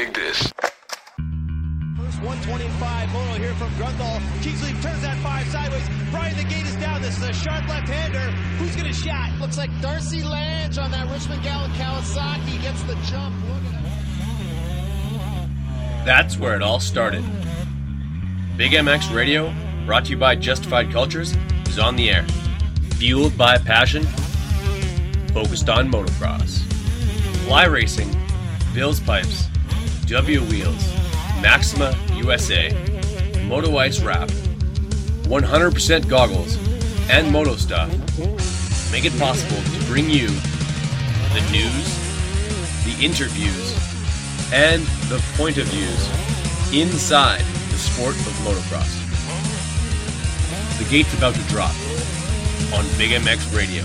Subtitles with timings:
[0.00, 0.38] Dig this.
[1.98, 4.42] First 125, Moto here from Grundle.
[4.42, 5.86] Kingsley turns that five sideways.
[6.10, 7.02] Brian, the gate is down.
[7.02, 8.30] This is a sharp left-hander.
[8.56, 9.38] Who's going to shot?
[9.38, 13.36] Looks like Darcy Lange on that Richmond Gallant Kawasaki gets the jump.
[16.06, 17.22] That's where it all started.
[18.56, 21.36] Big MX Radio, brought to you by Justified Cultures,
[21.66, 22.24] is on the air.
[22.96, 24.04] Fueled by passion,
[25.34, 26.60] focused on motocross.
[27.44, 28.08] Fly Racing,
[28.72, 29.50] Bill's Pipes,
[30.10, 30.92] W Wheels,
[31.40, 32.74] Maxima USA,
[33.46, 34.28] Moto Ice Wrap,
[35.28, 36.58] 100% goggles,
[37.08, 37.88] and Moto Stuff
[38.90, 41.86] make it possible to bring you the news,
[42.84, 43.72] the interviews,
[44.52, 48.90] and the point of views inside the sport of motocross.
[50.78, 51.74] The gate's about to drop
[52.74, 53.84] on Big MX Radio.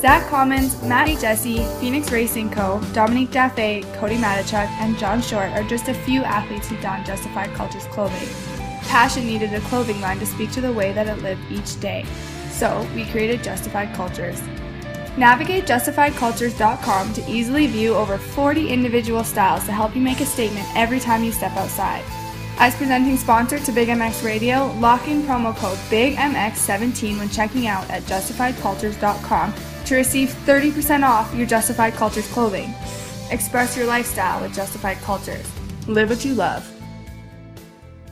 [0.00, 5.64] Zach Commons, Matty Jesse, Phoenix Racing Co., Dominique Jaffe, Cody Matechuk, and John Short are
[5.64, 8.28] just a few athletes who don Justified Cultures clothing.
[8.82, 12.06] Passion needed a clothing line to speak to the way that it lived each day,
[12.48, 14.40] so we created Justified Cultures.
[15.16, 20.68] Navigate justifiedcultures.com to easily view over 40 individual styles to help you make a statement
[20.76, 22.04] every time you step outside.
[22.60, 27.88] As presenting sponsor to Big MX Radio, lock in promo code BIGMX17 when checking out
[27.90, 29.52] at justifiedcultures.com
[29.88, 32.74] to receive 30% off your Justified Cultures clothing.
[33.30, 35.46] Express your lifestyle with Justified Cultures.
[35.86, 36.70] Live what you love.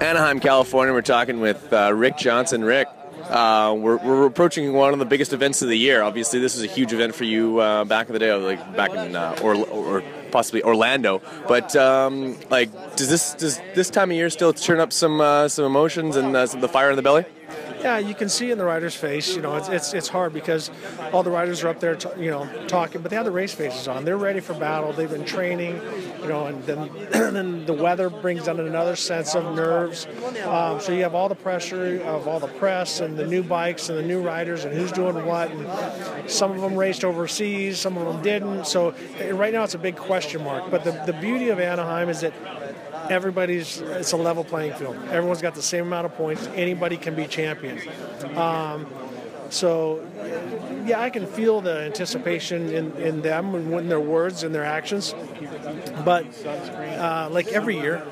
[0.00, 0.92] Anaheim, California.
[0.92, 2.64] We're talking with uh, Rick Johnson.
[2.64, 2.88] Rick,
[3.24, 6.02] uh, we're, we're approaching one of the biggest events of the year.
[6.02, 8.90] Obviously, this is a huge event for you uh, back in the day, like back
[8.92, 11.20] in uh, or, or possibly Orlando.
[11.46, 15.48] But um, like, does this does this time of year still turn up some uh,
[15.48, 17.24] some emotions and uh, some, the fire in the belly?
[17.80, 19.34] Yeah, you can see in the rider's face.
[19.36, 20.70] You know, it's it's, it's hard because
[21.12, 23.54] all the riders are up there, t- you know, talking, but they have the race
[23.54, 24.04] faces on.
[24.04, 24.92] They're ready for battle.
[24.92, 25.80] They've been training,
[26.20, 30.06] you know, and then then the weather brings down another sense of nerves.
[30.44, 33.88] Um, so you have all the pressure of all the press and the new bikes
[33.88, 35.50] and the new riders and who's doing what.
[35.50, 38.66] And some of them raced overseas, some of them didn't.
[38.66, 40.70] So eh, right now it's a big question mark.
[40.70, 42.32] But the the beauty of Anaheim is that
[43.10, 44.96] everybody's it's a level playing field.
[45.10, 46.46] Everyone's got the same amount of points.
[46.54, 47.78] Anybody can be champion.
[48.36, 48.86] Um,
[49.50, 50.06] so,
[50.84, 54.64] yeah, I can feel the anticipation in, in them and in their words and their
[54.64, 55.14] actions.
[56.04, 58.06] But uh, like every year,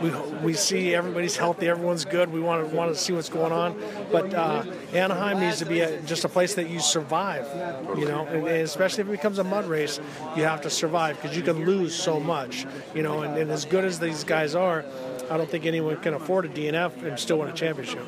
[0.00, 0.10] we,
[0.42, 2.32] we see everybody's healthy, everyone's good.
[2.32, 3.80] We want to want to see what's going on.
[4.12, 7.46] But uh, Anaheim needs to be a, just a place that you survive.
[7.98, 10.00] You know, and, and especially if it becomes a mud race,
[10.36, 12.66] you have to survive because you can lose so much.
[12.94, 14.84] You know, and, and as good as these guys are.
[15.30, 18.06] I don't think anyone can afford a DNF and still win a championship.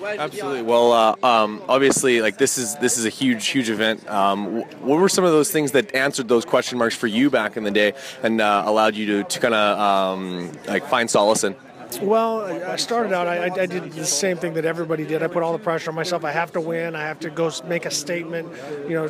[0.00, 0.18] Right.
[0.18, 0.62] Absolutely.
[0.62, 4.08] Well, uh, um, obviously, like this is this is a huge, huge event.
[4.08, 7.56] Um, what were some of those things that answered those question marks for you back
[7.56, 11.44] in the day and uh, allowed you to, to kind of um, like find solace
[11.44, 11.54] in?
[12.02, 13.26] Well, I started out.
[13.26, 15.22] I, I, did the same thing that everybody did.
[15.22, 16.24] I put all the pressure on myself.
[16.24, 16.94] I have to win.
[16.94, 18.48] I have to go make a statement.
[18.88, 19.08] You know,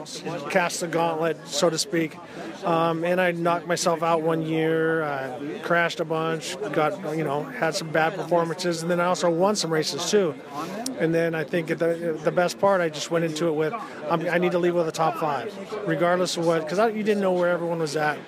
[0.50, 2.16] cast the gauntlet, so to speak.
[2.64, 5.02] Um, and I knocked myself out one year.
[5.02, 6.56] I crashed a bunch.
[6.72, 10.34] Got you know had some bad performances, and then I also won some races too.
[10.98, 13.74] And then I think the the best part, I just went into it with
[14.10, 15.52] i need to leave with a top five,
[15.86, 18.18] regardless of what, because you didn't know where everyone was at.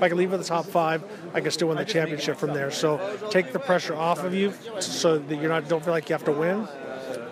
[0.00, 1.04] If I can leave with the top five,
[1.34, 2.70] I can still win the championship from there.
[2.70, 6.14] So take the pressure off of you, so that you're not don't feel like you
[6.14, 6.66] have to win.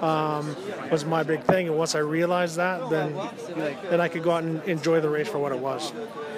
[0.02, 0.54] Um,
[0.90, 3.18] was my big thing, and once I realized that, then
[3.88, 5.94] then I could go out and enjoy the race for what it was.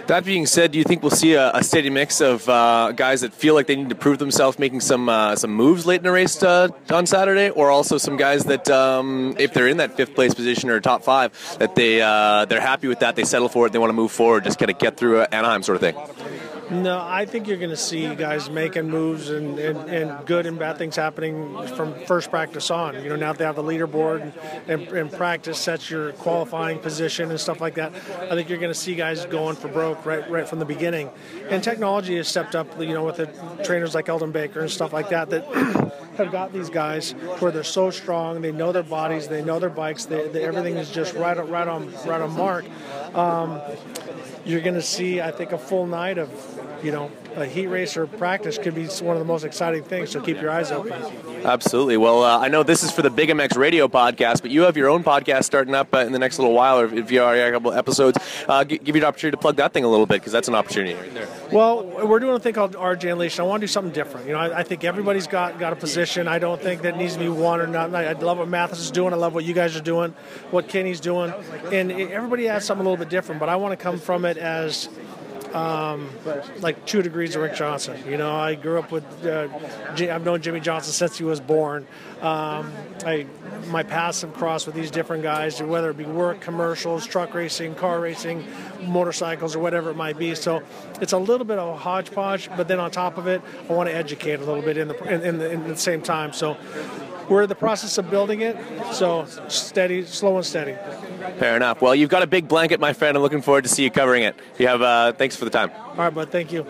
[0.06, 3.20] That being said, do you think we'll see a, a steady mix of uh, guys
[3.20, 6.02] that feel like they need to prove themselves, making some uh, some moves late in
[6.02, 9.96] the race uh, on Saturday, or also some guys that, um, if they're in that
[9.96, 13.48] fifth place position or top five, that they uh, they're happy with that, they settle
[13.48, 15.80] for it, they want to move forward, just kind of get through Anaheim sort of
[15.80, 16.39] thing?
[16.70, 20.58] No, I think you're going to see guys making moves and, and, and, good and
[20.58, 22.94] bad things happening from first practice on.
[23.02, 27.30] You know, now they have the leaderboard and, and, and, practice sets your qualifying position
[27.30, 27.92] and stuff like that.
[28.20, 31.10] I think you're going to see guys going for broke right right from the beginning.
[31.48, 33.26] And technology has stepped up, you know, with the
[33.64, 35.44] trainers like Aldon Baker and stuff like that that
[36.16, 39.70] have got these guys where they're so strong, they know their bodies, they know their
[39.70, 42.64] bikes, they, they, everything is just right on, right on, right on mark.
[43.14, 43.60] Um,
[44.44, 46.30] you're going to see, I think, a full night of,
[46.82, 50.10] you know, a heat race or practice could be one of the most exciting things.
[50.10, 50.92] So keep your eyes open.
[51.44, 51.96] Absolutely.
[51.96, 54.76] Well, uh, I know this is for the Big MX Radio podcast, but you have
[54.76, 57.34] your own podcast starting up uh, in the next little while, or if you are
[57.34, 58.18] a couple episodes,
[58.48, 60.54] uh, give you the opportunity to plug that thing a little bit because that's an
[60.54, 61.28] opportunity right there.
[61.52, 63.40] Well, we're doing a thing called RJ Unleashed.
[63.40, 64.26] I want to do something different.
[64.26, 66.28] You know, I, I, think everybody's got got a position.
[66.28, 67.94] I don't think that needs to be one or not.
[67.94, 69.12] I love what Matthes is doing.
[69.12, 70.14] I love what you guys are doing,
[70.50, 71.32] what Kenny's doing,
[71.72, 73.40] and everybody has something a little bit different.
[73.40, 74.88] But I want to come from it as
[75.54, 76.10] um,
[76.60, 78.02] like two degrees of Rick Johnson.
[78.08, 79.48] You know, I grew up with, uh,
[79.90, 81.86] I've known Jimmie Johnson since he was born.
[82.20, 82.72] Um,
[83.04, 83.26] I,
[83.68, 87.74] my paths have crossed with these different guys, whether it be work, commercials, truck racing,
[87.74, 88.46] car racing,
[88.82, 90.34] motorcycles, or whatever it might be.
[90.34, 90.62] So
[91.00, 93.88] it's a little bit of a hodgepodge, but then on top of it, I want
[93.88, 96.32] to educate a little bit in the, in, in the, in the same time.
[96.32, 96.56] So
[97.30, 98.56] we're in the process of building it.
[98.92, 100.76] So steady, slow and steady.
[101.38, 101.80] Fair enough.
[101.80, 103.16] Well, you've got a big blanket, my friend.
[103.16, 104.36] I'm looking forward to see you covering it.
[104.58, 104.82] You have.
[104.82, 105.70] Uh, thanks for the time.
[105.70, 106.30] All right, bud.
[106.30, 106.66] Thank you.